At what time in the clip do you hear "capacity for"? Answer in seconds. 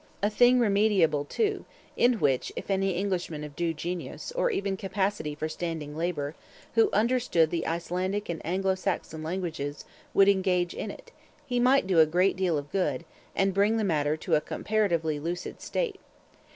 4.75-5.47